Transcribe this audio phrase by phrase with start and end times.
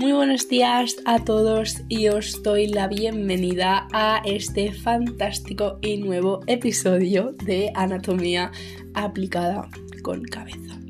[0.00, 6.40] Muy buenos días a todos y os doy la bienvenida a este fantástico y nuevo
[6.46, 8.50] episodio de Anatomía
[8.94, 9.68] aplicada
[10.02, 10.80] con cabeza.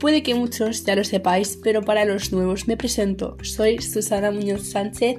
[0.00, 3.36] Puede que muchos ya lo sepáis, pero para los nuevos me presento.
[3.44, 5.18] Soy Susana Muñoz Sánchez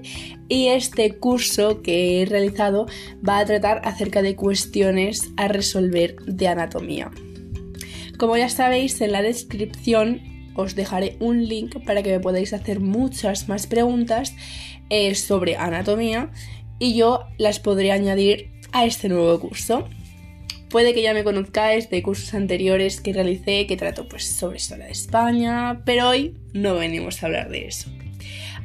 [0.49, 2.88] y este curso que he realizado
[3.26, 7.10] va a tratar acerca de cuestiones a resolver de anatomía.
[8.18, 12.80] Como ya sabéis, en la descripción os dejaré un link para que me podáis hacer
[12.80, 14.35] muchas más preguntas
[14.90, 16.31] eh, sobre anatomía
[16.80, 19.88] y yo las podré añadir a este nuevo curso.
[20.70, 24.85] Puede que ya me conozcáis de cursos anteriores que realicé que trato pues sobre historia
[24.85, 27.90] de España, pero hoy no venimos a hablar de eso.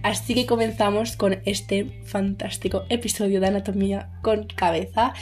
[0.03, 5.15] Así que comenzamos con este fantástico episodio de Anatomía con cabeza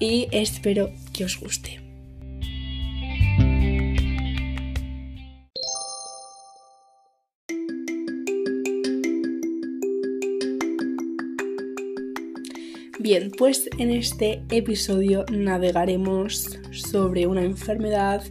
[0.00, 1.83] y espero que os guste.
[13.04, 18.24] Bien, pues en este episodio navegaremos sobre una enfermedad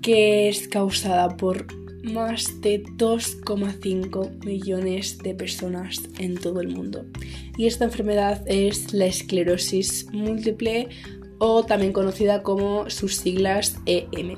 [0.00, 1.66] que es causada por
[2.02, 7.04] más de 2,5 millones de personas en todo el mundo.
[7.58, 10.88] Y esta enfermedad es la esclerosis múltiple
[11.36, 14.36] o también conocida como sus siglas EM.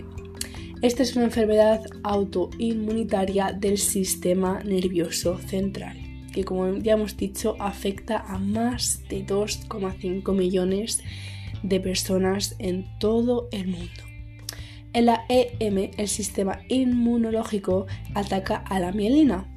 [0.82, 6.02] Esta es una enfermedad autoinmunitaria del sistema nervioso central
[6.33, 11.02] que como ya hemos dicho afecta a más de 2,5 millones
[11.62, 14.02] de personas en todo el mundo.
[14.94, 19.48] En la EM el sistema inmunológico ataca a la mielina,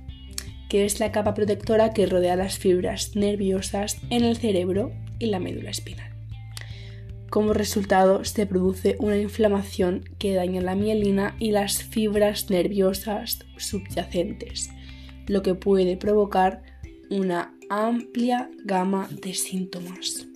[0.69, 5.39] que es la capa protectora que rodea las fibras nerviosas en el cerebro y la
[5.39, 6.11] médula espinal.
[7.29, 14.69] Como resultado se produce una inflamación que daña la mielina y las fibras nerviosas subyacentes,
[15.27, 16.61] lo que puede provocar
[17.09, 20.27] una amplia gama de síntomas.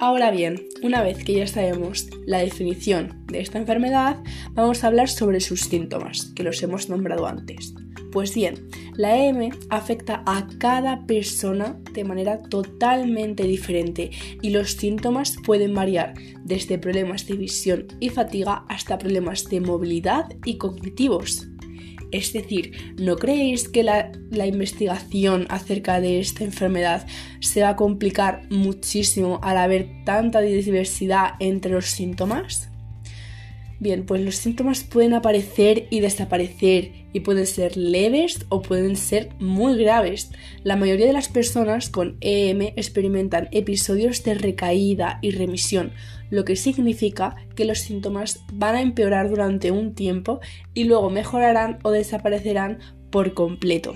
[0.00, 4.16] Ahora bien, una vez que ya sabemos la definición de esta enfermedad,
[4.52, 7.74] vamos a hablar sobre sus síntomas, que los hemos nombrado antes.
[8.10, 14.10] Pues bien, la EM afecta a cada persona de manera totalmente diferente
[14.40, 16.14] y los síntomas pueden variar
[16.44, 21.48] desde problemas de visión y fatiga hasta problemas de movilidad y cognitivos.
[22.10, 27.06] Es decir, ¿no creéis que la, la, investigación acerca de esta enfermedad
[27.40, 32.70] se va a complicar muchísimo al haber tanta diversidad entre los síntomas?
[33.80, 39.28] Bien, pues los síntomas pueden aparecer y desaparecer y pueden ser leves o pueden ser
[39.38, 40.32] muy graves.
[40.64, 45.92] La mayoría de las personas con EM experimentan episodios de recaída y remisión,
[46.28, 50.40] lo que significa que los síntomas van a empeorar durante un tiempo
[50.74, 52.78] y luego mejorarán o desaparecerán
[53.10, 53.94] por completo.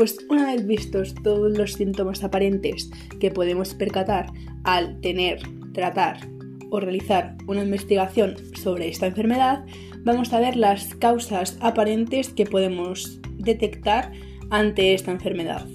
[0.00, 2.90] Pues una vez vistos todos los síntomas aparentes
[3.20, 4.32] que podemos percatar
[4.64, 5.42] al tener,
[5.74, 6.26] tratar
[6.70, 9.66] o realizar una investigación sobre esta enfermedad,
[9.98, 14.10] vamos a ver las causas aparentes que podemos detectar
[14.48, 15.66] ante esta enfermedad.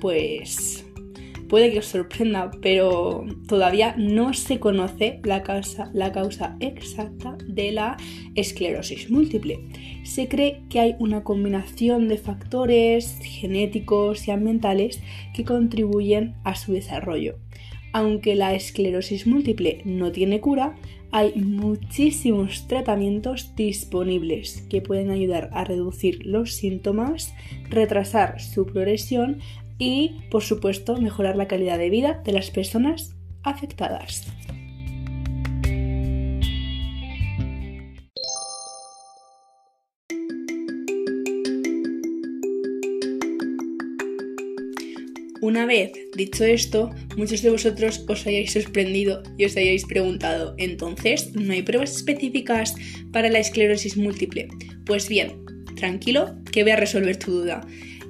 [0.00, 0.86] Pues
[1.48, 7.72] puede que os sorprenda, pero todavía no se conoce la causa, la causa exacta de
[7.72, 7.96] la
[8.34, 9.60] esclerosis múltiple.
[10.04, 15.00] Se cree que hay una combinación de factores genéticos y ambientales
[15.34, 17.38] que contribuyen a su desarrollo.
[17.92, 20.74] Aunque la esclerosis múltiple no tiene cura,
[21.16, 27.32] hay muchísimos tratamientos disponibles que pueden ayudar a reducir los síntomas,
[27.70, 29.38] retrasar su progresión
[29.78, 34.26] y, por supuesto, mejorar la calidad de vida de las personas afectadas.
[45.44, 46.88] Una vez dicho esto,
[47.18, 52.74] muchos de vosotros os hayáis sorprendido y os hayáis preguntado, entonces, ¿no hay pruebas específicas
[53.12, 54.48] para la esclerosis múltiple?
[54.86, 55.44] Pues bien,
[55.76, 57.60] tranquilo, que voy a resolver tu duda.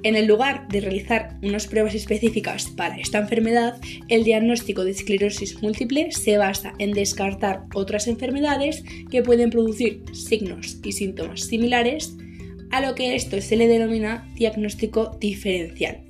[0.05, 5.63] En el lugar de realizar unas pruebas específicas para esta enfermedad, el diagnóstico de esclerosis
[5.63, 12.13] múltiple se basa en descartar otras enfermedades que pueden producir signos y síntomas similares,
[12.69, 16.01] a lo que esto se le denomina diagnóstico diferencial.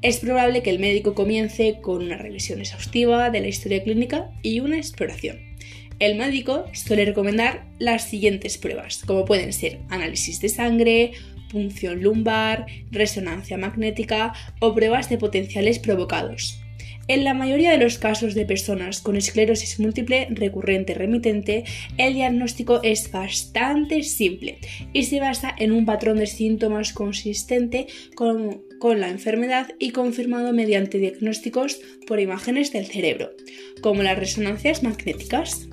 [0.00, 4.60] Es probable que el médico comience con una revisión exhaustiva de la historia clínica y
[4.60, 5.38] una exploración.
[5.98, 11.12] el médico suele recomendar las siguientes pruebas, como pueden ser análisis de sangre,
[11.54, 16.60] punción lumbar, resonancia magnética o pruebas de potenciales provocados.
[17.06, 21.64] En la mayoría de los casos de personas con esclerosis múltiple recurrente remitente,
[21.98, 24.58] el diagnóstico es bastante simple
[24.94, 30.54] y se basa en un patrón de síntomas consistente con, con, la enfermedad y confirmado
[30.54, 33.32] mediante diagnósticos por imágenes del cerebro,
[33.82, 35.68] como las resonancias magnéticas.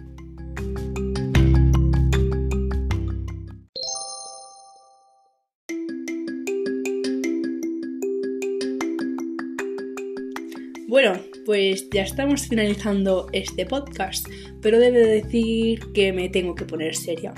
[10.92, 11.14] Bueno,
[11.46, 14.28] pues ya estamos finalizando este podcast,
[14.62, 17.34] pero debo decir que me tengo que poner seria.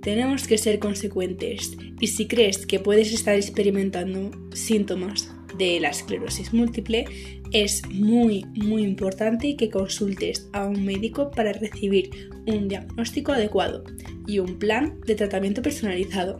[0.00, 6.54] Tenemos que ser consecuentes y si crees que puedes estar experimentando síntomas de la esclerosis
[6.54, 7.04] múltiple,
[7.52, 13.84] es muy, muy importante que consultes a un médico para recibir un diagnóstico adecuado
[14.26, 16.38] y un plan de tratamiento personalizado.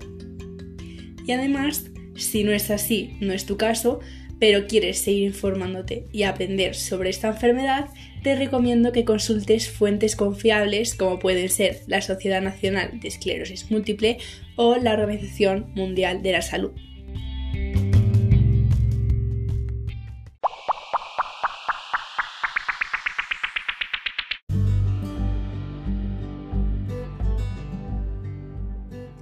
[1.26, 4.00] Y además, si no es así, no es tu caso,
[4.40, 7.90] pero quieres seguir informándote y aprender sobre esta enfermedad,
[8.24, 14.18] te recomiendo que consultes fuentes confiables como pueden ser la Sociedad Nacional de Esclerosis Múltiple
[14.56, 16.72] o la Organización Mundial de la Salud.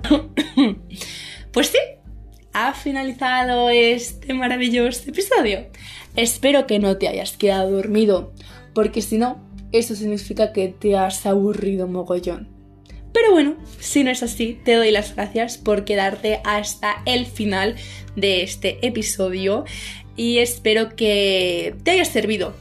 [1.51, 1.79] Pues sí,
[2.59, 5.67] ha finalizado este maravilloso episodio.
[6.17, 8.33] Espero que no te hayas quedado dormido,
[8.75, 9.41] porque si no,
[9.71, 12.49] eso significa que te has aburrido mogollón.
[13.13, 17.77] Pero bueno, si no es así, te doy las gracias por quedarte hasta el final
[18.17, 19.65] de este episodio
[20.17, 22.55] y espero que te haya servido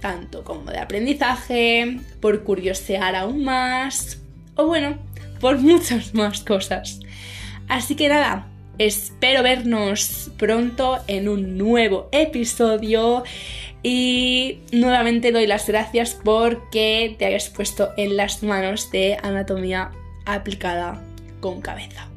[0.00, 4.20] tanto como de aprendizaje, por curiosear aún más
[4.54, 4.98] o bueno,
[5.40, 7.00] por muchas más cosas.
[7.68, 8.48] Así que nada,
[8.78, 13.22] Espero vernos pronto en un nuevo episodio
[13.84, 19.92] y nuevamente doy las gracias porque te hayas puesto en las manos de anatomía
[20.26, 21.00] aplicada
[21.40, 22.08] con cabeza.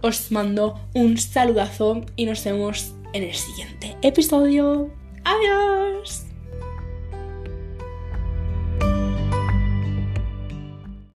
[0.00, 4.90] Os mando un saludazo y nos vemos en el siguiente episodio.
[5.24, 6.26] Adiós.